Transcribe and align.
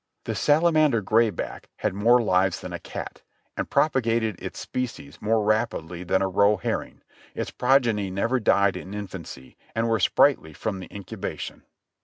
The 0.23 0.33
"salamander 0.33 1.01
grayback" 1.03 1.65
had 1.75 1.93
more 1.93 2.23
lives 2.23 2.59
than 2.59 2.73
a 2.73 2.79
cat, 2.79 3.21
and 3.55 3.69
propa 3.69 4.01
gated 4.01 4.35
its 4.41 4.57
species 4.57 5.21
more 5.21 5.43
rapidly 5.43 6.03
than 6.03 6.23
a 6.23 6.27
roe 6.27 6.57
herring; 6.57 7.03
its 7.35 7.51
progeny 7.51 8.09
never 8.09 8.39
died 8.39 8.75
in 8.75 8.95
infancy, 8.95 9.57
and 9.75 9.87
were 9.87 9.99
sprightly 9.99 10.53
from 10.53 10.79
the 10.79 10.91
incubation. 10.91 11.65